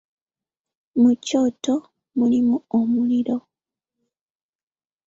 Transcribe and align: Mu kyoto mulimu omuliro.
Mu 1.01 1.11
kyoto 1.25 1.75
mulimu 2.17 2.55
omuliro. 2.79 3.37